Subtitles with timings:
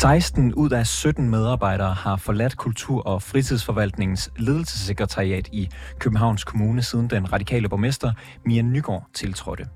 [0.00, 7.10] 16 ud af 17 medarbejdere har forladt Kultur- og Fritidsforvaltningens ledelsessekretariat i Københavns Kommune siden
[7.10, 8.12] den radikale borgmester
[8.44, 9.66] Mia Nygaard tiltrådte.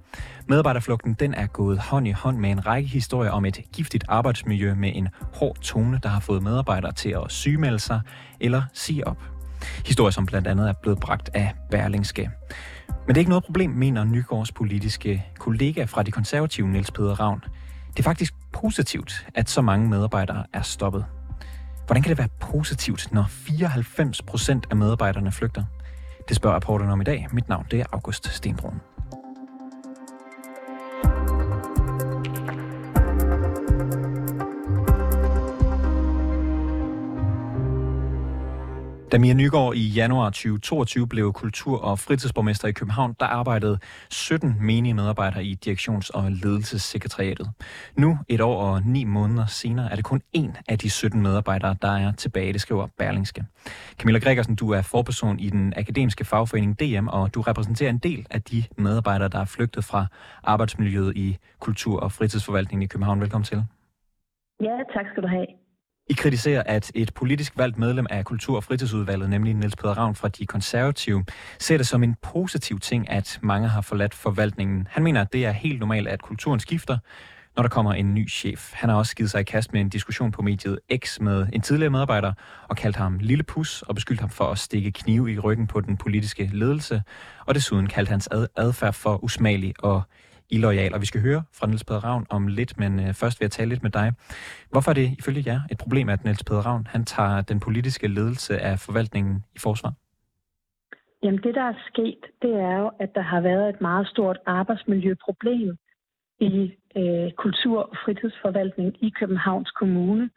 [0.48, 4.74] Medarbejderflugten den er gået hånd i hånd med en række historier om et giftigt arbejdsmiljø
[4.74, 8.00] med en hård tone, der har fået medarbejdere til at sygemelde sig
[8.40, 9.18] eller sige op.
[9.86, 12.30] Historier, som blandt andet er blevet bragt af Berlingske.
[12.88, 17.20] Men det er ikke noget problem, mener Nygaards politiske kollega fra de konservative, Niels Peder
[17.20, 17.44] Ravn.
[17.88, 21.04] Det er faktisk positivt, at så mange medarbejdere er stoppet.
[21.86, 25.64] Hvordan kan det være positivt, når 94 procent af medarbejderne flygter?
[26.28, 27.26] Det spørger rapporten om i dag.
[27.32, 28.93] Mit navn det er August Stenbrun.
[39.14, 43.78] Da Mia Nygaard i januar 2022 blev kultur- og fritidsborgmester i København, der arbejdede
[44.10, 47.50] 17 menige medarbejdere i direktions- og ledelsessekretariatet.
[47.96, 51.76] Nu, et år og ni måneder senere, er det kun én af de 17 medarbejdere,
[51.82, 53.44] der er tilbage, det skriver Berlingske.
[53.98, 58.26] Camilla Gregersen, du er forperson i den akademiske fagforening DM, og du repræsenterer en del
[58.30, 60.06] af de medarbejdere, der er flygtet fra
[60.44, 63.20] arbejdsmiljøet i kultur- og fritidsforvaltningen i København.
[63.20, 63.64] Velkommen til.
[64.60, 65.46] Ja, tak skal du have.
[66.10, 70.14] I kritiserer, at et politisk valgt medlem af Kultur- og Fritidsudvalget, nemlig Niels Peder Ravn
[70.14, 71.24] fra De Konservative,
[71.58, 74.88] ser det som en positiv ting, at mange har forladt forvaltningen.
[74.90, 76.98] Han mener, at det er helt normalt, at kulturen skifter,
[77.56, 78.72] når der kommer en ny chef.
[78.72, 81.60] Han har også givet sig i kast med en diskussion på mediet X med en
[81.60, 82.32] tidligere medarbejder
[82.68, 85.80] og kaldt ham Lille Pus og beskyldt ham for at stikke knive i ryggen på
[85.80, 87.02] den politiske ledelse,
[87.46, 90.02] og desuden kaldt hans adfærd for usmagelig og
[90.50, 90.94] illoyal.
[90.94, 93.50] Og vi skal høre fra Niels Peder Ravn om lidt, men øh, først vil jeg
[93.50, 94.12] tale lidt med dig.
[94.70, 98.08] Hvorfor er det ifølge jer et problem, at Niels Peder Ravn han tager den politiske
[98.08, 99.92] ledelse af forvaltningen i forsvar?
[101.22, 104.38] Jamen det, der er sket, det er jo, at der har været et meget stort
[104.46, 105.76] arbejdsmiljøproblem
[106.40, 110.30] i øh, kultur- og fritidsforvaltning i Københavns Kommune,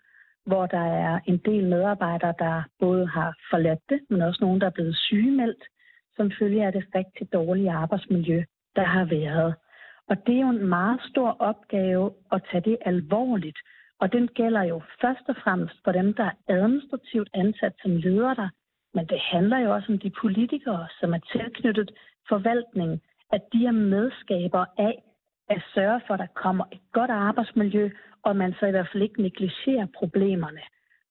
[0.46, 4.68] hvor der er en del medarbejdere, der både har forladt det, men også nogen, der
[4.68, 5.64] er blevet sygemeldt,
[6.16, 8.44] som følge af det rigtig dårlige arbejdsmiljø,
[8.76, 9.56] der har været.
[10.10, 13.58] Og det er jo en meget stor opgave at tage det alvorligt.
[14.00, 18.36] Og den gælder jo først og fremmest for dem, der er administrativt ansat som ledere
[18.36, 18.50] der.
[18.94, 21.92] Men det handler jo også om de politikere, som er tilknyttet
[22.30, 23.02] forvaltningen,
[23.32, 25.04] at de er medskaber af
[25.50, 27.90] at sørge for, at der kommer et godt arbejdsmiljø,
[28.24, 30.62] og man så i hvert fald ikke negligerer problemerne.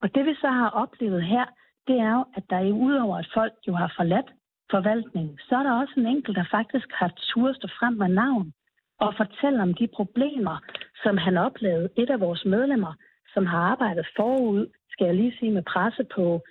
[0.02, 1.44] Og det vi så har oplevet her,
[1.86, 4.30] det er jo, at der er udover at folk jo har forladt
[4.70, 8.52] forvaltningen, så er der også en enkelt, der faktisk har turst frem med navn
[8.98, 10.56] og fortælle om de problemer,
[11.02, 11.88] som han oplevede.
[11.96, 12.92] Et af vores medlemmer,
[13.34, 16.42] som har arbejdet forud, skal jeg lige sige, med presse på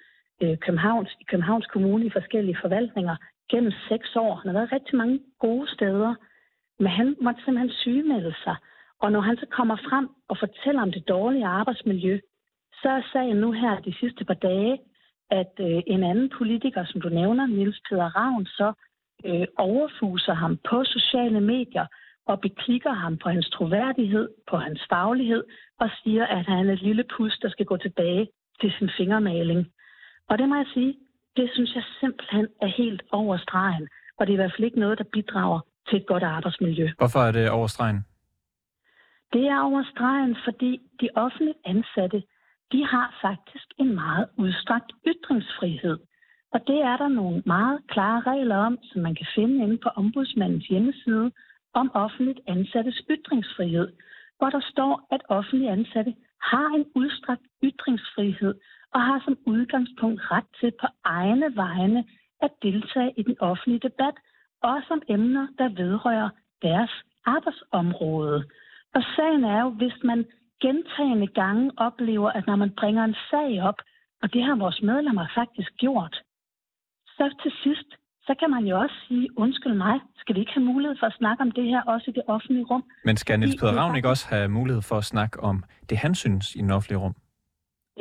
[0.42, 3.16] øh, Københavns, i Københavns Kommune i forskellige forvaltninger
[3.52, 4.36] gennem seks år.
[4.36, 6.16] Han har været rigtig mange gode steder,
[6.80, 8.56] men han måtte simpelthen sygemelde sig.
[9.02, 12.20] Og når han så kommer frem og fortæller om det dårlige arbejdsmiljø,
[12.82, 14.80] så er sagen nu her de sidste par dage,
[15.32, 18.74] at øh, en anden politiker, som du nævner, Niels Peder Ravn, så
[19.26, 21.86] øh, overfuser ham på sociale medier
[22.26, 25.44] og beklikker ham på hans troværdighed, på hans faglighed,
[25.80, 28.28] og siger, at han er et lille pus, der skal gå tilbage
[28.62, 29.68] til sin fingermaling.
[30.30, 30.96] Og det må jeg sige,
[31.38, 33.88] det synes jeg simpelthen er helt over stregen,
[34.18, 35.60] og det er i hvert fald ikke noget, der bidrager
[35.90, 36.90] til et godt arbejdsmiljø.
[36.98, 38.06] Hvorfor er det over stregen?
[39.34, 42.24] Det er over stregen, fordi de offentligt ansatte,
[42.72, 45.98] de har faktisk en meget udstrakt ytringsfrihed.
[46.54, 49.90] Og det er der nogle meget klare regler om, som man kan finde inde på
[49.90, 51.32] ombudsmandens hjemmeside,
[51.76, 53.88] om offentligt ansattes ytringsfrihed,
[54.38, 58.54] hvor der står, at offentlige ansatte har en udstrakt ytringsfrihed
[58.94, 62.06] og har som udgangspunkt ret til på egne vegne
[62.42, 64.16] at deltage i den offentlige debat,
[64.62, 66.30] også om emner, der vedrører
[66.62, 66.92] deres
[67.26, 68.46] arbejdsområde.
[68.96, 70.26] Og sagen er jo, hvis man
[70.62, 73.80] gentagende gange oplever, at når man bringer en sag op,
[74.22, 76.16] og det har vores medlemmer faktisk gjort,
[77.08, 77.90] så til sidst
[78.28, 81.14] så kan man jo også sige, undskyld mig, skal vi ikke have mulighed for at
[81.14, 82.84] snakke om det her også i det offentlige rum?
[83.06, 86.16] Men skal Niels Peder Ravn ikke også have mulighed for at snakke om det, han
[86.16, 87.16] synes i den offentlige rum?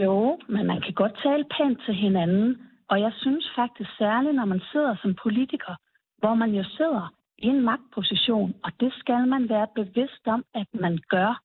[0.00, 2.58] Jo, men man kan godt tale pænt til hinanden,
[2.90, 5.74] og jeg synes faktisk særligt, når man sidder som politiker,
[6.18, 10.66] hvor man jo sidder i en magtposition, og det skal man være bevidst om, at
[10.72, 11.40] man gør.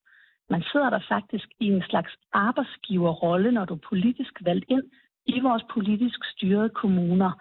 [0.50, 4.84] Man sidder der faktisk i en slags arbejdsgiverrolle, når du er politisk valgt ind
[5.26, 7.32] i vores politisk styrede kommuner.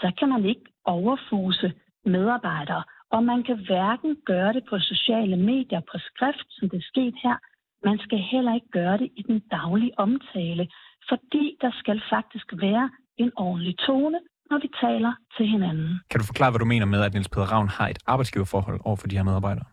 [0.00, 0.64] Så kan man ikke
[0.96, 1.72] overfuse
[2.04, 2.82] medarbejdere.
[3.14, 7.14] Og man kan hverken gøre det på sociale medier på skrift, som det er sket
[7.24, 7.36] her.
[7.84, 10.64] Man skal heller ikke gøre det i den daglige omtale,
[11.08, 14.18] fordi der skal faktisk være en ordentlig tone,
[14.50, 16.00] når vi taler til hinanden.
[16.10, 18.96] Kan du forklare, hvad du mener med, at Niels Peder Ravn har et arbejdsgiverforhold over
[18.96, 19.66] for de her medarbejdere?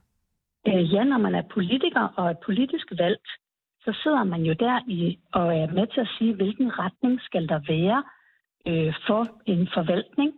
[0.68, 3.30] Øh, ja, når man er politiker og er politisk valgt,
[3.86, 7.48] så sidder man jo der i og er med til at sige, hvilken retning skal
[7.50, 8.04] der være
[8.70, 10.32] øh, for en forvaltning.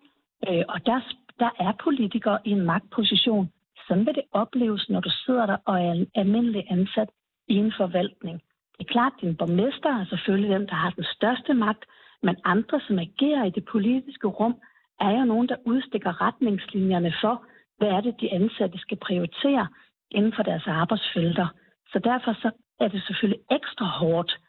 [0.49, 0.99] Øh, og der,
[1.39, 3.51] der er politikere i en magtposition.
[3.87, 7.09] Sådan vil det opleves, når du sidder der og er en almindelig ansat
[7.47, 8.41] i en forvaltning.
[8.77, 11.85] Det er klart, at din borgmester er selvfølgelig den, der har den største magt,
[12.23, 14.55] men andre, som agerer i det politiske rum,
[14.99, 17.45] er jo nogen, der udstikker retningslinjerne for,
[17.77, 19.67] hvad er det, de ansatte skal prioritere
[20.11, 21.47] inden for deres arbejdsfelter.
[21.91, 24.39] Så derfor så er det selvfølgelig ekstra hårdt,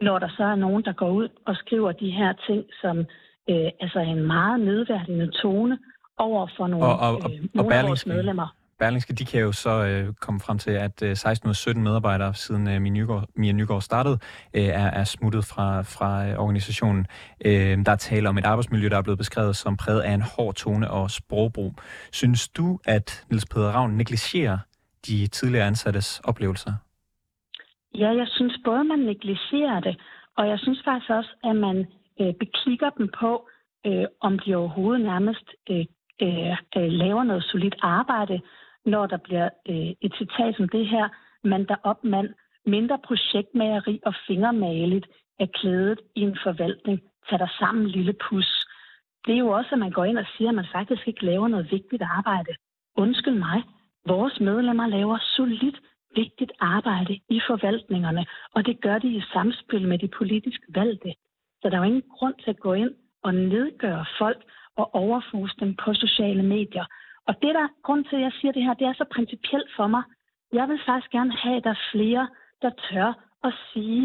[0.00, 3.06] når der så er nogen, der går ud og skriver de her ting, som
[3.50, 5.78] øh, altså en meget nedværdigende tone
[6.18, 8.54] over for nogle, og, og, og, øh, og vores medlemmer.
[8.78, 11.82] Berlingske, de kan jo så øh, komme frem til, at øh, 16 ud af 17
[11.82, 14.18] medarbejdere, siden øh, Mia, Nygaard, Mia Nygaard startede,
[14.54, 17.06] øh, er, er smuttet fra, fra øh, organisationen.
[17.44, 20.22] Øh, der er tale om et arbejdsmiljø, der er blevet beskrevet som præget af en
[20.36, 21.74] hård tone og sprogbrug.
[22.12, 24.58] Synes du, at Niels Peder Ravn negligerer
[25.06, 26.72] de tidligere ansattes oplevelser?
[27.94, 30.00] Ja, jeg synes både, man negligerer det,
[30.36, 31.86] og jeg synes faktisk også, at man
[32.20, 33.48] øh, bekigger dem på,
[33.86, 35.86] øh, om de overhovedet nærmest øh,
[36.22, 38.40] øh, øh laver noget solidt arbejde,
[38.84, 41.08] når der bliver øh, et citat som det her,
[41.44, 42.28] mand der op mand,
[42.66, 45.06] mindre projektmageri og fingermaligt
[45.38, 47.00] er klædet i en forvaltning.
[47.30, 48.66] Tag dig sammen, lille pus.
[49.26, 51.48] Det er jo også, at man går ind og siger, at man faktisk ikke laver
[51.48, 52.52] noget vigtigt arbejde.
[52.96, 53.62] Undskyld mig,
[54.06, 55.80] vores medlemmer laver solidt
[56.14, 61.14] vigtigt arbejde i forvaltningerne, og det gør de i samspil med de politisk valgte.
[61.62, 64.42] Så der er jo ingen grund til at gå ind og nedgøre folk
[64.76, 66.84] og overfuse dem på sociale medier.
[67.26, 69.86] Og det der grund til, at jeg siger det her, det er så principielt for
[69.86, 70.02] mig.
[70.52, 72.28] Jeg vil faktisk gerne have, at der er flere,
[72.62, 73.10] der tør
[73.44, 74.04] at sige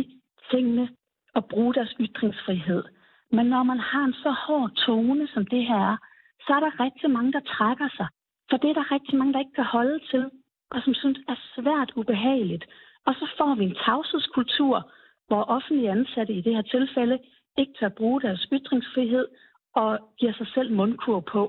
[0.51, 0.89] tingene
[1.35, 2.83] og bruge deres ytringsfrihed.
[3.31, 5.97] Men når man har en så hård tone, som det her er,
[6.45, 8.07] så er der rigtig mange, der trækker sig.
[8.49, 10.29] For det er der rigtig mange, der ikke kan holde til,
[10.71, 12.65] og som synes er svært ubehageligt.
[13.05, 14.91] Og så får vi en tavshedskultur,
[15.27, 17.19] hvor offentlige ansatte i det her tilfælde
[17.57, 19.27] ikke tør bruge deres ytringsfrihed
[19.75, 21.43] og giver sig selv mundkur på.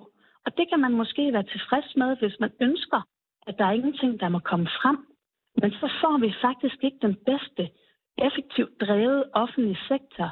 [0.46, 3.00] Og det kan man måske være tilfreds med, hvis man ønsker,
[3.46, 4.98] at der er ingenting, der må komme frem.
[5.62, 7.62] Men så får vi faktisk ikke den bedste,
[8.18, 10.28] effektivt drevet offentlige sektor,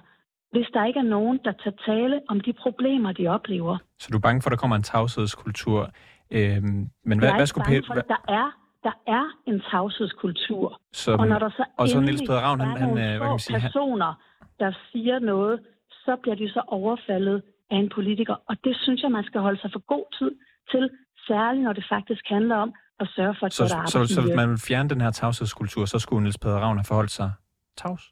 [0.52, 3.78] hvis der ikke er nogen, der tager tale om de problemer, de oplever.
[3.98, 5.90] Så du er bange for, at der kommer en tavshedskultur?
[6.30, 8.48] Øhm, men hvad, hvad skulle bange for, at der er,
[8.82, 10.80] der er en tavshedskultur.
[10.92, 13.28] Som, og når der så, og så Niels Peder Ravn, han, han, øh, hvad kan
[13.28, 14.14] man sige, personer,
[14.60, 15.60] der siger noget,
[16.04, 18.36] så bliver de så overfaldet af en politiker.
[18.48, 20.30] Og det synes jeg, man skal holde sig for god tid
[20.70, 20.90] til,
[21.26, 24.06] særligt når det faktisk handler om at sørge for et så, godt arbejdsmiljø.
[24.06, 26.84] Så, så hvis man vil fjerne den her tavshedskultur, så skulle Niels Peder Ravn have
[26.84, 27.30] forholdt sig
[27.76, 28.04] tavs?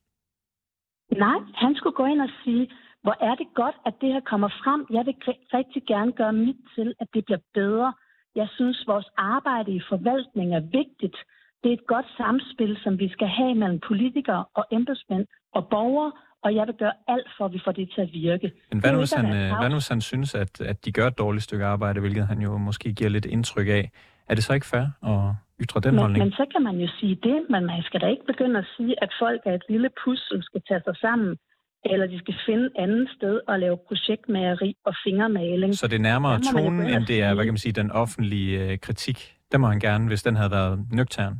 [1.26, 2.70] Nej, han skulle gå ind og sige,
[3.02, 4.86] hvor er det godt, at det her kommer frem.
[4.90, 5.14] Jeg vil
[5.54, 7.92] rigtig gerne gøre mit til, at det bliver bedre.
[8.34, 11.16] Jeg synes, vores arbejde i forvaltning er vigtigt.
[11.62, 16.12] Det er et godt samspil, som vi skal have mellem politikere og embedsmænd og borgere,
[16.44, 18.52] og jeg vil gøre alt for, at vi får det til at virke.
[18.72, 21.06] Men hvad nu, hvis han, øh, hvad nu, hvis han synes, at, at de gør
[21.06, 23.90] et dårligt stykke arbejde, hvilket han jo måske giver lidt indtryk af?
[24.28, 26.24] Er det så ikke fair at ytre den men, holdning?
[26.24, 29.02] Men så kan man jo sige det, men man skal da ikke begynde at sige,
[29.02, 31.36] at folk er et lille pus, som skal tage sig sammen,
[31.84, 35.74] eller de skal finde et andet sted og lave projektmageri og fingermaling.
[35.74, 38.78] Så det er nærmere tonen, end det er, hvad kan man sige, den offentlige øh,
[38.78, 39.36] kritik?
[39.52, 41.34] Det må han gerne, hvis den havde været nøgtern.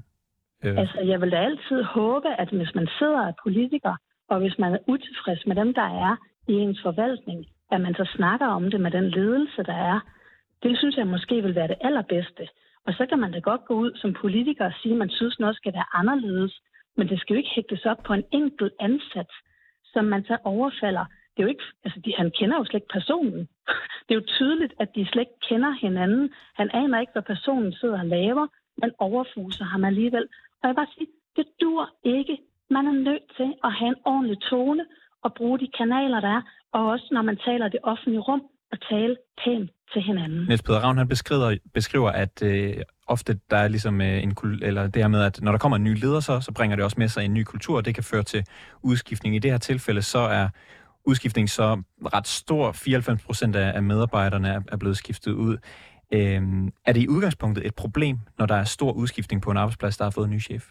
[0.65, 0.79] Øh.
[0.79, 3.95] Altså, jeg vil da altid håbe, at hvis man sidder af politiker,
[4.31, 6.17] og hvis man er utilfreds med dem, der er
[6.49, 10.01] i ens forvaltning, at man så snakker om det med den ledelse, der er.
[10.63, 12.49] Det synes jeg måske vil være det allerbedste.
[12.87, 15.39] Og så kan man da godt gå ud som politiker og sige, at man synes,
[15.39, 16.61] noget skal være anderledes.
[16.97, 19.35] Men det skal jo ikke hægtes op på en enkelt ansats,
[19.93, 21.05] som man så overfalder.
[21.31, 23.49] Det er jo ikke, altså de, han kender jo slet ikke personen.
[24.05, 26.31] Det er jo tydeligt, at de slet ikke kender hinanden.
[26.55, 28.47] Han aner ikke, hvad personen sidder og laver,
[28.77, 30.23] men overfuser ham alligevel.
[30.23, 31.07] Og jeg vil bare sige,
[31.37, 32.39] det dur ikke
[32.71, 34.85] man er nødt til at have en ordentlig tone
[35.25, 38.43] og bruge de kanaler, der er, og også når man taler i det offentlige rum,
[38.73, 40.45] at tale pænt til hinanden.
[40.49, 44.87] Niels Peder Ravn, han beskriver, beskriver at øh, ofte der er ligesom øh, en eller
[44.87, 46.97] det her med, at når der kommer en ny leder, så, så bringer det også
[46.99, 48.45] med sig en ny kultur, og det kan føre til
[48.83, 49.37] udskiftning.
[49.37, 50.49] I det her tilfælde, så er
[51.05, 51.83] udskiftning så
[52.15, 52.73] ret stor.
[52.73, 55.57] 94 procent af, af medarbejderne er, er blevet skiftet ud.
[56.12, 56.43] Øh,
[56.87, 60.05] er det i udgangspunktet et problem, når der er stor udskiftning på en arbejdsplads, der
[60.05, 60.65] har fået en ny chef?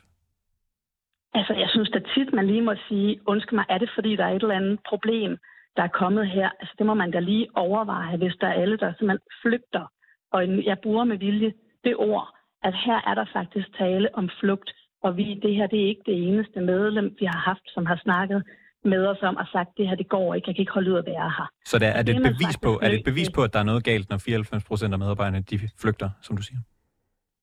[1.34, 4.26] Altså, jeg synes da tit, man lige må sige, undskyld mig, er det fordi, der
[4.26, 5.38] er et eller andet problem,
[5.76, 6.50] der er kommet her?
[6.60, 9.86] Altså, det må man da lige overveje, hvis der er alle, der simpelthen flygter.
[10.32, 12.28] Og jeg bruger med vilje det ord,
[12.64, 14.70] at her er der faktisk tale om flugt,
[15.04, 18.00] og vi, det her det er ikke det eneste medlem, vi har haft, som har
[18.04, 18.44] snakket
[18.84, 20.98] med os om og sagt, det her det går ikke, jeg kan ikke holde ud
[20.98, 21.48] at være her.
[21.66, 23.64] Så det er, det et bevis på, er det et bevis på, at der er
[23.64, 26.60] noget galt, når 94 procent af medarbejderne de flygter, som du siger?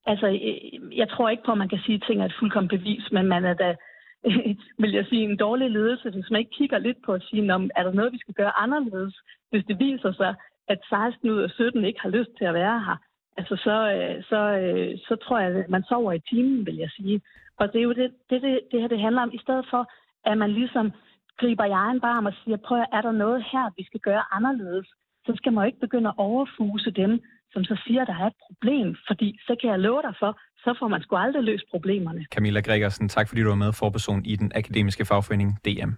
[0.07, 2.69] Altså, øh, jeg tror ikke på, at man kan sige, at ting er et fuldkommen
[2.69, 3.75] bevis, men man er da
[4.81, 7.69] vil jeg sige, en dårlig ledelse, hvis man ikke kigger lidt på at sige, om
[7.75, 9.15] er der noget, vi skal gøre anderledes,
[9.49, 10.35] hvis det viser sig,
[10.67, 12.97] at 16 ud af 17 ikke har lyst til at være her,
[13.37, 16.89] altså så, øh, så, øh, så tror jeg, at man sover i timen, vil jeg
[16.89, 17.21] sige.
[17.57, 19.31] Og det er jo det, det, det, det her, det handler om.
[19.33, 19.91] I stedet for,
[20.25, 20.91] at man ligesom
[21.37, 24.87] griber i egen barm og siger, prøv er der noget her, vi skal gøre anderledes,
[25.25, 27.21] så skal man jo ikke begynde at overfuse dem,
[27.53, 28.95] som så siger, at der er et problem.
[29.07, 32.25] Fordi så kan jeg love dig for, så får man sgu aldrig løst problemerne.
[32.33, 35.91] Camilla Gregersen, tak fordi du var med forperson i den akademiske fagforening DM.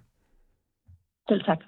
[1.30, 1.60] Selv tak.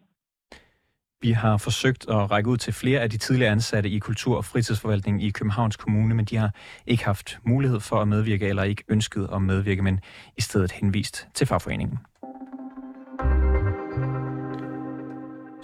[1.22, 4.46] Vi har forsøgt at række ud til flere af de tidligere ansatte i kultur- og
[4.46, 6.52] fritidsforvaltningen i Københavns Kommune, men de har
[6.88, 10.00] ikke haft mulighed for at medvirke eller ikke ønsket at medvirke, men
[10.38, 12.00] i stedet henvist til fagforeningen.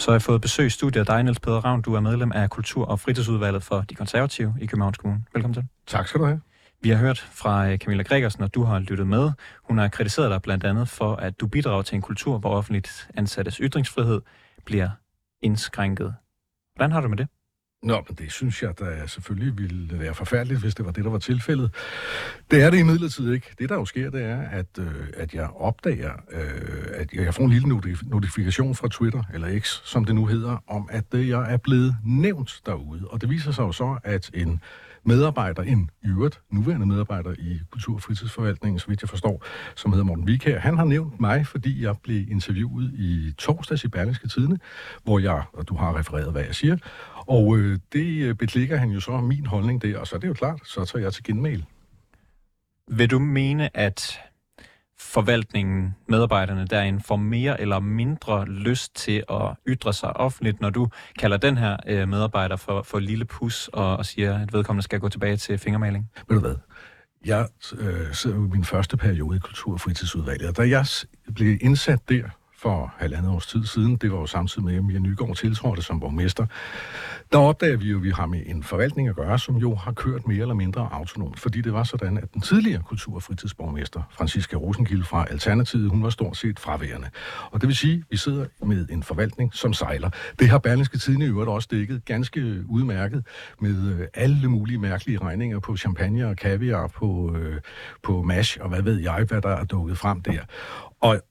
[0.07, 1.81] Så har jeg fået besøg i studiet af dig, Niels Peder Ravn.
[1.81, 5.23] Du er medlem af Kultur- og Fritidsudvalget for De Konservative i Københavns Kommune.
[5.33, 5.63] Velkommen til.
[5.87, 6.41] Tak skal du have.
[6.81, 9.31] Vi har hørt fra øh, Camilla Gregersen, og du har lyttet med.
[9.63, 13.09] Hun har kritiseret dig blandt andet for, at du bidrager til en kultur, hvor offentligt
[13.13, 14.21] ansattes ytringsfrihed
[14.65, 14.89] bliver
[15.41, 16.15] indskrænket.
[16.75, 17.27] Hvordan har du med det?
[17.88, 21.10] Nå, men det synes jeg, der selvfølgelig ville være forfærdeligt, hvis det var det, der
[21.10, 21.72] var tilfældet.
[22.51, 23.48] Det er det imidlertid ikke.
[23.60, 26.41] Det, der jo sker, det er, at, øh, at jeg opdager, øh,
[26.94, 27.67] at jeg får en lille
[28.03, 31.96] notifikation fra Twitter, eller X, som det nu hedder, om at øh, jeg er blevet
[32.06, 33.08] nævnt derude.
[33.08, 34.62] Og det viser sig jo så, at en
[35.07, 39.45] medarbejder, en i øvrigt nuværende medarbejder i Kultur- og Fritidsforvaltningen, så vidt jeg forstår,
[39.75, 40.59] som hedder Morten Vikær.
[40.59, 44.59] Han har nævnt mig, fordi jeg blev interviewet i torsdags i Berlingske Tidene,
[45.03, 46.77] hvor jeg, og du har refereret, hvad jeg siger,
[47.15, 50.27] og øh, det øh, beklikker han jo så min holdning der, og så er det
[50.27, 51.65] jo klart, så tager jeg til genmail.
[52.87, 54.19] Vil du mene, at
[55.00, 60.88] forvaltningen, medarbejderne derinde, får mere eller mindre lyst til at ytre sig offentligt, når du
[61.20, 65.00] kalder den her øh, medarbejder for, for lille pus og, og siger, at vedkommende skal
[65.00, 66.10] gå tilbage til fingermaling?
[66.30, 66.56] Ved du hvad?
[67.25, 70.86] Jeg øh, sidder jo i min første periode i Kultur- og Fritidsudvalget, og da jeg
[71.36, 74.99] blev indsat der for halvandet års tid siden, det var jo samtidig med, at Mia
[74.99, 76.45] Nygaard tiltrådte som borgmester,
[77.31, 79.91] der opdager vi jo, at vi har med en forvaltning at gøre, som jo har
[79.91, 84.01] kørt mere eller mindre autonomt, fordi det var sådan, at den tidligere kultur- og fritidsborgmester,
[84.11, 87.09] Franziska Rosenkilde fra Alternativet, hun var stort set fraværende.
[87.51, 90.09] Og det vil sige, at vi sidder med en forvaltning, som sejler.
[90.39, 93.25] Det har Berlingske Tidene i øvrigt også dækket ganske udmærket
[93.59, 97.61] med øh, alle mulige mærkelige regninger på champagne og kaviar, på, øh,
[98.03, 100.41] på mash og hvad ved jeg, hvad der er dukket frem der.
[101.01, 101.21] Og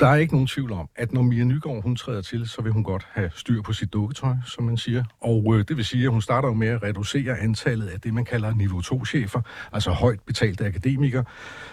[0.00, 2.72] der er ikke nogen tvivl om, at når Mia Nygaard hun træder til, så vil
[2.72, 5.04] hun godt have styr på sit dukketøj, som man siger.
[5.20, 8.14] Og øh, det vil sige, at hun starter jo med at reducere antallet af det,
[8.14, 9.40] man kalder niveau 2-chefer,
[9.72, 11.24] altså højt betalte akademikere,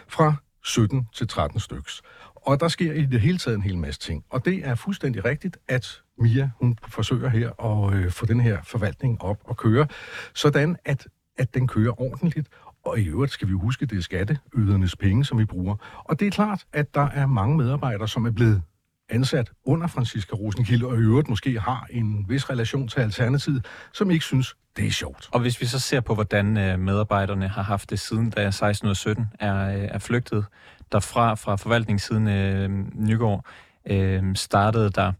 [0.07, 2.01] fra 17 til 13 styks.
[2.35, 4.23] Og der sker i det hele taget en hel masse ting.
[4.29, 8.57] Og det er fuldstændig rigtigt, at Mia hun forsøger her at øh, få den her
[8.63, 9.87] forvaltning op og køre,
[10.33, 12.49] sådan at at den kører ordentligt,
[12.85, 15.75] og i øvrigt skal vi huske, det er skatteydernes penge, som vi bruger.
[16.03, 18.61] Og det er klart, at der er mange medarbejdere, som er blevet
[19.09, 24.11] ansat under Franziska Rosenkilde, og i øvrigt måske har en vis relation til Alternativet, som
[24.11, 25.29] ikke synes, det er sjovt.
[25.31, 29.27] Og hvis vi så ser på, hvordan øh, medarbejderne har haft det siden, da 1617
[29.39, 30.45] er, øh, er flygtet
[30.91, 33.45] derfra fra forvaltningssiden øh, Nygaard,
[33.85, 35.11] øh, startede der,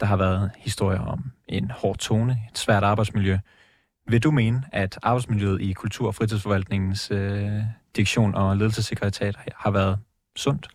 [0.00, 3.38] der har været historier om en hård tone, et svært arbejdsmiljø,
[4.06, 7.52] vil du mene, at arbejdsmiljøet i Kultur- og Fritidsforvaltningens øh,
[7.96, 9.98] direktion og ledelsessekretariat har været
[10.36, 10.68] sundt?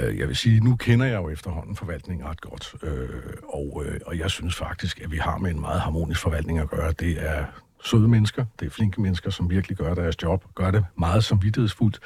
[0.00, 3.08] Øh, jeg vil sige, nu kender jeg jo efterhånden forvaltningen ret godt, øh,
[3.48, 6.70] og, øh, og jeg synes faktisk, at vi har med en meget harmonisk forvaltning at
[6.70, 6.92] gøre.
[6.92, 7.44] Det er
[7.86, 12.00] søde mennesker, det er flinke mennesker, som virkelig gør deres job, gør det meget samvittighedsfuldt.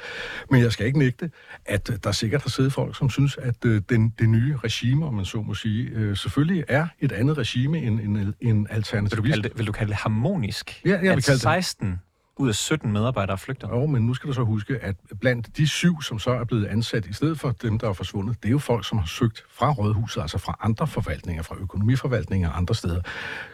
[0.49, 1.31] Men jeg skal ikke nægte,
[1.65, 5.05] at øh, der sikkert har siddet folk, som synes, at øh, den, det nye regime,
[5.05, 9.23] om man så må sige, øh, selvfølgelig er et andet regime end, end, end alternativ.
[9.23, 10.81] Vil du det, vil du kalde det harmonisk?
[10.85, 11.99] Ja, jeg vil kalde 16 det
[12.41, 13.67] ud af 17 medarbejdere flygter.
[13.69, 16.65] Jo, men nu skal du så huske, at blandt de syv, som så er blevet
[16.65, 19.43] ansat, i stedet for dem, der er forsvundet, det er jo folk, som har søgt
[19.49, 23.01] fra rådhuset, altså fra andre forvaltninger, fra økonomiforvaltninger og andre steder.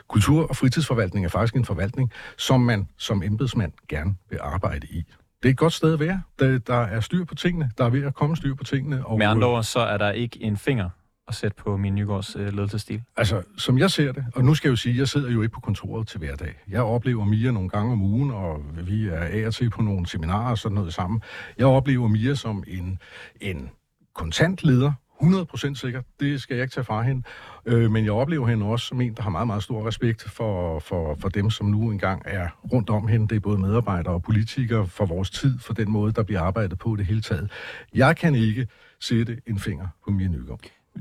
[0.07, 5.03] Kultur- og fritidsforvaltning er faktisk en forvaltning, som man som embedsmand gerne vil arbejde i.
[5.43, 6.21] Det er et godt sted at være.
[6.39, 7.71] Der, der er styr på tingene.
[7.77, 9.05] Der er ved at komme styr på tingene.
[9.05, 10.89] Og, Med andre ord, så er der ikke en finger
[11.27, 13.03] at sætte på min Nygaards øh, ledelsesstil?
[13.17, 15.53] Altså, som jeg ser det, og nu skal jeg jo sige, jeg sidder jo ikke
[15.53, 16.55] på kontoret til hverdag.
[16.67, 20.07] Jeg oplever Mia nogle gange om ugen, og vi er af og til på nogle
[20.07, 21.21] seminarer og sådan noget sammen.
[21.57, 22.99] Jeg oplever Mia som en,
[23.41, 23.69] en
[24.13, 24.91] kontant leder,
[25.21, 27.23] 100% sikker, det skal jeg ikke tage fra hende.
[27.65, 30.79] Øh, men jeg oplever hende også som en, der har meget, meget stor respekt for,
[30.79, 33.27] for, for dem, som nu engang er rundt om hende.
[33.27, 36.79] Det er både medarbejdere og politikere for vores tid, for den måde, der bliver arbejdet
[36.79, 37.51] på det hele taget.
[37.93, 38.67] Jeg kan ikke
[38.99, 40.59] sætte en finger på Mia Nygaard.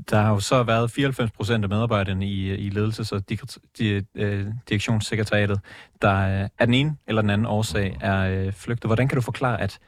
[0.09, 3.39] Der har jo så været 94 procent af medarbejderne i, øh, i ledelses- og di,
[3.77, 5.59] di, øh, direktionssekretariatet,
[6.01, 8.89] der øh, af den ene eller den anden årsag er øh, flygtet.
[8.89, 9.79] Hvordan kan du forklare, at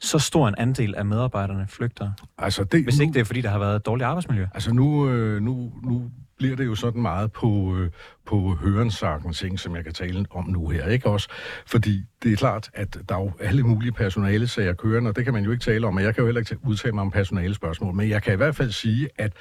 [0.00, 2.10] så stor en andel af medarbejderne flygter?
[2.38, 4.46] Altså det, Hvis ikke det er, fordi der har været dårligt arbejdsmiljø?
[4.54, 7.90] Altså nu, øh, nu, nu bliver det jo sådan meget på, øh,
[8.26, 11.28] på hørensagen ting, som jeg kan tale om nu her, ikke også?
[11.66, 15.34] Fordi det er klart, at der er jo alle mulige personalesager kørende, og det kan
[15.34, 17.94] man jo ikke tale om, og jeg kan jo heller ikke udtale mig om personalespørgsmål,
[17.94, 19.32] men jeg kan i hvert fald sige, at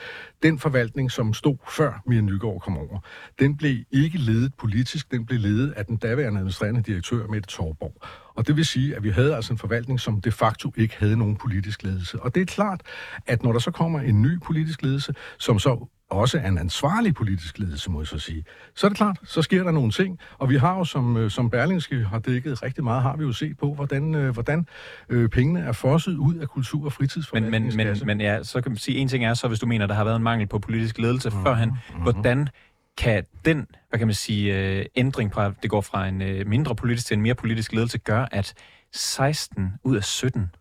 [0.44, 3.00] den forvaltning, som stod før Mia Nygaard kom over,
[3.40, 7.94] den blev ikke ledet politisk, den blev ledet af den daværende administrerende direktør Mette Torborg.
[8.38, 11.18] Og det vil sige, at vi havde altså en forvaltning, som de facto ikke havde
[11.18, 12.20] nogen politisk ledelse.
[12.20, 12.82] Og det er klart,
[13.28, 17.16] at når der så kommer en ny politisk ledelse, som så også er en ansvarlig
[17.16, 18.44] politisk ledelse, må jeg så sige,
[18.76, 20.20] så er det klart, så sker der nogle ting.
[20.38, 23.32] Og vi har jo, som, øh, som Berlingske har dækket rigtig meget, har vi jo
[23.32, 24.68] set på, hvordan, øh, hvordan
[25.10, 26.94] øh, pengene er fosset ud af kultur- og
[27.34, 29.66] men, men, men, men ja, så kan man sige, en ting er så, hvis du
[29.66, 32.04] mener, der har været en mangel på politisk ledelse mm, førhen, mm-hmm.
[32.04, 32.50] hvordan
[32.98, 36.76] kan den, hvad kan man sige, øh, ændring fra, det går fra en øh, mindre
[36.76, 38.54] politisk til en mere politisk ledelse, gøre, at
[38.94, 40.56] 16 ud af 17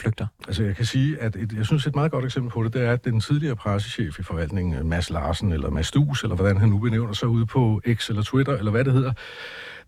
[0.00, 0.26] flygter?
[0.46, 2.82] Altså jeg kan sige, at et, jeg synes et meget godt eksempel på det, det
[2.82, 6.56] er, at den tidligere pressechef i forvaltningen, øh, Mads Larsen, eller Mads Dus, eller hvordan
[6.56, 9.12] han nu benævner sig ude på X eller Twitter, eller hvad det hedder,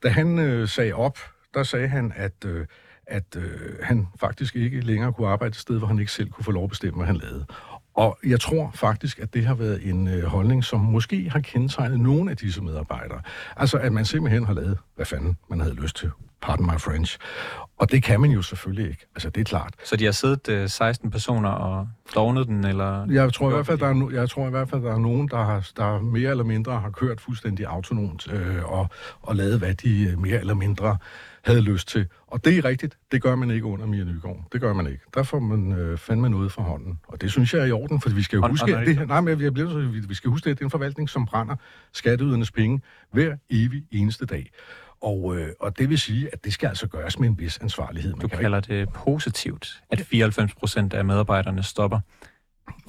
[0.02, 1.18] da han øh, sagde op,
[1.54, 2.66] der sagde han, at, øh,
[3.06, 6.44] at øh, han faktisk ikke længere kunne arbejde et sted, hvor han ikke selv kunne
[6.44, 7.46] få lov at bestemme, hvad han lavede.
[7.94, 12.00] Og jeg tror faktisk, at det har været en øh, holdning, som måske har kendetegnet
[12.00, 13.22] nogle af disse medarbejdere.
[13.56, 16.11] Altså, at man simpelthen har lavet, hvad fanden man havde lyst til.
[16.42, 17.18] Pardon my French.
[17.78, 19.06] Og det kan man jo selvfølgelig ikke.
[19.14, 19.75] Altså, det er klart.
[19.84, 23.06] Så de har siddet øh, 16 personer og dognet den, eller?
[23.11, 24.99] Jeg tror, i hvert fald, der er no, jeg tror i hvert fald, der er
[24.99, 28.88] nogen, der, har, der mere eller mindre har kørt fuldstændig autonomt øh, og,
[29.22, 30.96] og lavet, hvad de øh, mere eller mindre
[31.44, 32.06] havde lyst til.
[32.26, 34.44] Og det er rigtigt, det gør man ikke under Mia Nygaard.
[34.52, 35.00] Det gør man ikke.
[35.14, 36.99] Der får man øh, fandme noget fra hånden.
[37.08, 39.40] Og det synes jeg er i orden, for vi skal jo huske, det, nej, men
[39.40, 41.57] jeg bliver, vi, vi skal huske, at det er en forvaltning, som brænder
[41.92, 42.81] skatteydernes penge
[43.12, 44.50] hver evig eneste dag.
[45.02, 48.12] Og, øh, og det vil sige, at det skal altså gøres med en vis ansvarlighed.
[48.12, 48.80] Man du kalder ikke...
[48.80, 52.00] det positivt, at 94 procent af medarbejderne stopper.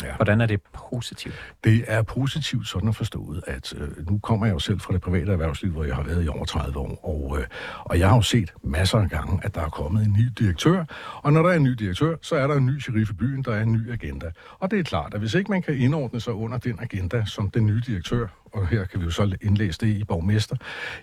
[0.04, 0.16] Ja.
[0.16, 1.56] Hvordan er det positivt?
[1.64, 5.02] Det er positivt sådan at forstå, at øh, nu kommer jeg jo selv fra det
[5.02, 7.48] private erhvervsliv, hvor jeg har været i over 30 år, og, øh,
[7.80, 10.86] og jeg har jo set masser af gange, at der er kommet en ny direktør,
[11.24, 13.44] og når der er en ny direktør, så er der en ny sheriff i byen,
[13.44, 14.32] der er en ny agenda.
[14.60, 17.50] Og det er klart, at hvis ikke man kan indordne sig under den agenda, som
[17.50, 20.56] den nye direktør, og her kan vi jo så indlæse det i borgmester,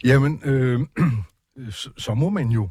[0.05, 0.81] jamen, øh,
[2.05, 2.69] så må man jo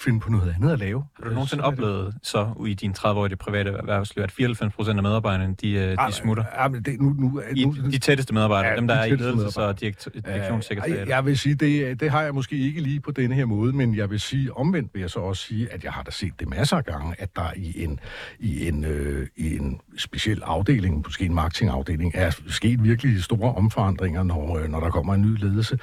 [0.00, 1.04] finde på noget andet at lave.
[1.16, 4.74] Har du nogensinde oplevet så i din 30 år i det private erhvervsliv, at 94
[4.74, 6.44] procent af medarbejderne, de, øh, de ah, smutter?
[6.60, 9.04] Ja, men det, nu, nu, I, nu, de tætteste medarbejdere, ja, dem der de er
[9.04, 11.08] i ledelse og direktionssekretariat.
[11.08, 13.96] Jeg vil sige, det, det har jeg måske ikke lige på denne her måde, men
[13.96, 16.48] jeg vil sige, omvendt vil jeg så også sige, at jeg har da set det
[16.48, 18.00] masser af gange, at der i en,
[18.38, 24.22] i en, øh, i en speciel afdeling, måske en marketingafdeling, er sket virkelig store omforandringer,
[24.22, 25.78] når, øh, når der kommer en ny ledelse.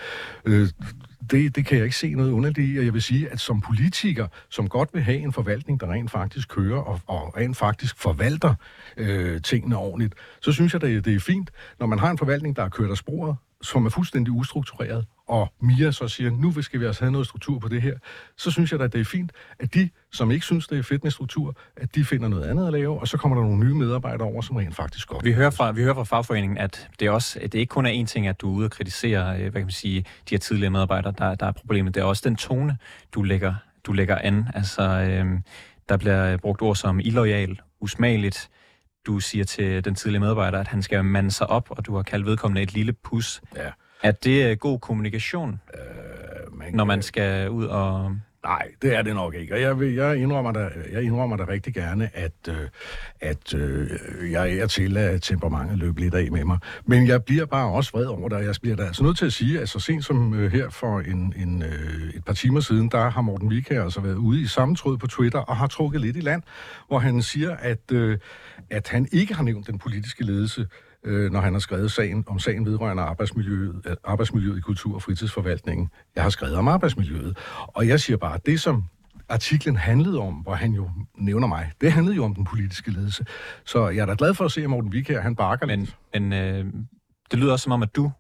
[0.46, 0.68] Øh,
[1.32, 3.62] det, det kan jeg ikke se noget underligt i, og jeg vil sige, at som
[3.62, 3.99] politiker,
[4.50, 8.56] som godt vil have en forvaltning, der rent faktisk kører og, og rent faktisk forvalter
[8.98, 12.56] øh, tingene ordentligt, så synes jeg, det, det er fint, når man har en forvaltning,
[12.56, 16.80] der er kørt af sporet, som er fuldstændig ustruktureret, og Mia så siger, nu skal
[16.80, 17.98] vi altså have noget struktur på det her,
[18.38, 20.84] så synes jeg da, at det er fint, at de, som ikke synes, det er
[20.84, 23.66] fedt med struktur, at de finder noget andet at lave, og så kommer der nogle
[23.66, 25.26] nye medarbejdere over, som rent faktisk godt.
[25.26, 27.86] Vi hører fra, vi hører fra fagforeningen, at det, er også, at det ikke kun
[27.86, 30.06] er én ting, at du er ude og kritisere, øh, hvad kan man sige, de
[30.32, 31.96] her tidligere medarbejdere, der, der er problemet.
[31.96, 32.78] Det er også den tone,
[33.14, 33.54] du lægger,
[33.84, 34.46] du lægger an.
[34.54, 35.44] Altså, øhm,
[35.90, 38.50] der bliver brugt ord som illoyal, usmageligt,
[39.06, 42.04] du siger til den tidligere medarbejder, at han skal mande sig op, og du har
[42.04, 43.42] kaldt vedkommende et lille pus.
[43.56, 43.72] Ja.
[44.04, 48.16] Er det øh, god kommunikation, øh, man når man skal ud og...
[48.44, 49.54] Nej, det er det nok ikke.
[49.54, 52.68] Og jeg, vil, jeg, indrømmer da, jeg indrømmer da rigtig gerne, at, øh,
[53.20, 53.90] at øh,
[54.32, 56.58] jeg er til at temperamentet løber lidt af med mig.
[56.86, 59.34] Men jeg bliver bare også vred over det, jeg bliver da altså nødt til at
[59.34, 62.90] sige, at så sent som øh, her for en, en, øh, et par timer siden,
[62.90, 66.18] der har Morten Vikager altså været ude i sammentråd på Twitter og har trukket lidt
[66.18, 66.42] i land,
[66.88, 68.18] hvor han siger, at, øh,
[68.70, 72.40] at han ikke har nævnt den politiske ledelse øh, når han har skrevet sagen om
[72.40, 75.90] sagen vedrørende arbejdsmiljøet, øh, arbejdsmiljøet i kultur- og fritidsforvaltningen.
[76.16, 77.38] Jeg har skrevet om arbejdsmiljøet.
[77.68, 78.84] Og jeg siger bare, at det som
[79.30, 83.26] artiklen handlede om, hvor han jo nævner mig, det handlede jo om den politiske ledelse.
[83.66, 85.98] Så jeg er da glad for at se, at Morten Vikager, han bakker men, lidt.
[86.14, 86.66] Men øh,
[87.32, 88.12] det lyder også som om, at du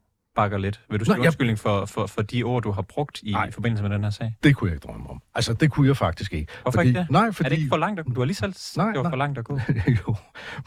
[0.41, 0.81] bakker lidt.
[0.89, 1.59] Vil du sige undskyldning jeg...
[1.59, 4.35] for, for, for de ord, du har brugt i, i forbindelse med den her sag?
[4.43, 5.21] Det kunne jeg ikke drømme om.
[5.35, 6.51] Altså, det kunne jeg faktisk ikke.
[6.61, 7.11] Hvorfor fordi, ikke det?
[7.11, 7.45] Nej, fordi...
[7.45, 8.11] Er det ikke for langt at gå?
[8.13, 9.11] Du har lige selv nej, det var nej.
[9.11, 9.59] for langt at gå.
[10.07, 10.15] jo,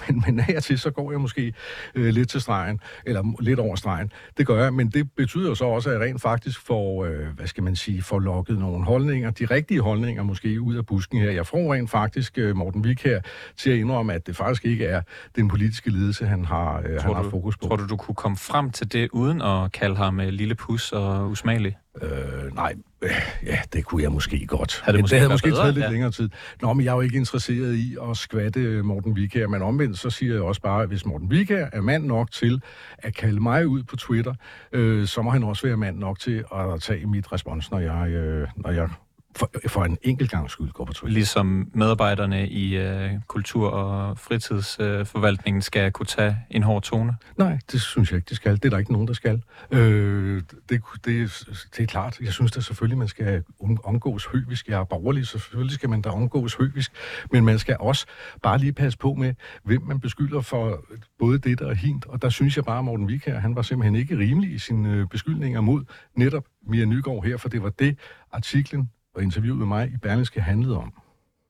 [0.07, 1.55] men, men af til, så går jeg måske
[1.95, 4.13] øh, lidt til stregen, eller lidt over stregen.
[4.37, 7.47] Det gør jeg, men det betyder så også, at jeg rent faktisk får, øh, hvad
[7.47, 11.31] skal man sige, får lukket nogle holdninger, de rigtige holdninger måske ud af busken her.
[11.31, 13.21] Jeg får rent faktisk øh, Morten Wik her
[13.57, 15.03] til at indrømme, at det faktisk ikke er
[15.37, 17.67] den politiske ledelse, han har, øh, han har fokus på.
[17.67, 20.55] Tror du, du kunne komme frem til det uden at at kalde ham øh, lille
[20.55, 21.77] pus og usmagelig?
[22.03, 23.11] Øh, nej, øh,
[23.47, 24.81] ja, det kunne jeg måske godt.
[24.85, 25.91] Havde det måske det havde måske taget lidt Ja.
[25.91, 26.29] længere tid.
[26.63, 30.11] Nå, men jeg er jo ikke interesseret i at skvatte Morten Wigær, men omvendt så
[30.11, 32.63] siger jeg også bare, at hvis Morten Wigær er mand nok til
[32.99, 34.35] at kalde mig ud på Twitter,
[34.73, 38.09] øh, så må han også være mand nok til at tage mit respons, når jeg,
[38.11, 38.89] øh, når jeg
[39.37, 41.15] for, for en enkelt gang skyld går på Twitter.
[41.15, 47.17] Ligesom medarbejderne i øh, kultur- og fritidsforvaltningen øh, skal kunne tage en hård tone?
[47.39, 48.57] Nej, det synes jeg ikke, det skal.
[48.57, 49.43] Det er der ikke nogen, der skal.
[49.71, 51.45] Øh, det, det,
[51.77, 52.21] det er klart.
[52.21, 54.69] Jeg synes da selvfølgelig, man skal om- omgås høvisk.
[54.69, 56.93] Jeg er borgerlig, så selvfølgelig skal man da omgås høvisk.
[57.33, 58.07] Men man skal også
[58.43, 60.85] bare lige passe på med, hvem man beskylder for
[61.19, 62.05] både det og hint.
[62.07, 64.89] Og der synes jeg bare, at Morten Wigær, han var simpelthen ikke rimelig i sine
[64.93, 65.85] øh, beskyldninger mod
[66.17, 67.99] netop Mia Nygaard her, for det var det,
[68.33, 70.93] artiklen og interviewet med mig i Berlingske handlede om.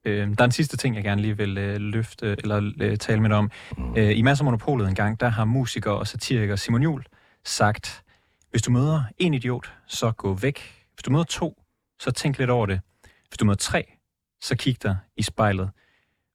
[0.04, 3.20] Øh, der er en sidste ting, jeg gerne lige vil øh, løfte eller øh, tale
[3.20, 3.50] med dig om.
[3.96, 7.04] Øh, I Masser Monopolet en gang, der har musiker og satiriker Simon Jul
[7.44, 8.04] sagt,
[8.50, 10.84] hvis du møder en idiot, så gå væk.
[10.94, 11.62] Hvis du møder to,
[12.00, 12.80] så tænk lidt over det.
[13.28, 13.92] Hvis du møder tre,
[14.40, 15.70] så kig dig i spejlet.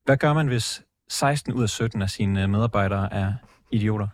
[0.05, 3.33] Hvad gør man, hvis 16 ud af 17 af sine øh, medarbejdere er
[3.71, 4.07] idioter?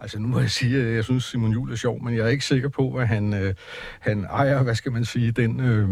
[0.00, 2.28] Altså nu må jeg sige, at jeg synes Simon Juhl er sjov, men jeg er
[2.28, 3.54] ikke sikker på, at han, øh,
[4.00, 5.88] han ejer, hvad skal man sige, den øh,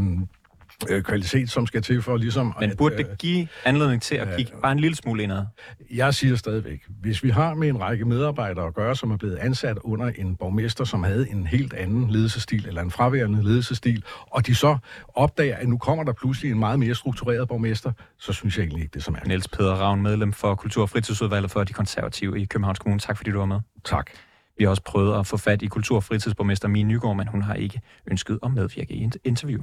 [0.90, 2.54] øh, kvalitet, som skal til for ligesom...
[2.60, 5.44] Men at, burde øh, det give anledning til at kigge bare en lille smule indad?
[5.90, 9.36] Jeg siger stadigvæk, hvis vi har med en række medarbejdere at gøre, som er blevet
[9.36, 14.46] ansat under en borgmester, som havde en helt anden ledelsestil, eller en fraværende ledelsestil, og
[14.46, 14.78] de så
[15.14, 18.82] opdager, at nu kommer der pludselig en meget mere struktureret borgmester, så synes jeg egentlig
[18.82, 19.28] ikke, det er så mærkeligt.
[19.28, 23.00] Niels Peder Ravn, medlem for Kultur- og Fritidsudvalget for de konservative i Københavns Kommune.
[23.00, 23.60] Tak fordi du var med.
[23.84, 24.10] Tak.
[24.58, 27.42] Vi har også prøvet at få fat i kultur- og fritidsborgmester Mie Nygaard, men hun
[27.42, 29.62] har ikke ønsket at medvirke i et interview.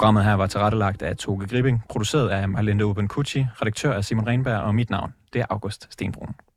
[0.00, 4.26] Programmet her var tilrettelagt af Toge Gripping, produceret af Marlene Oben Kucci, redaktør af Simon
[4.26, 6.34] Renberg, og mit navn, det er August Stenbrun.